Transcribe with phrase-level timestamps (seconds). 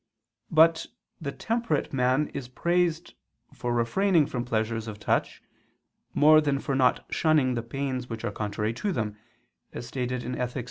[0.49, 0.87] But
[1.21, 3.13] the temperate man is praised
[3.53, 5.43] for refraining from pleasures of touch,
[6.15, 9.15] more than for not shunning the pains which are contrary to them,
[9.73, 10.59] as is stated in _Ethic.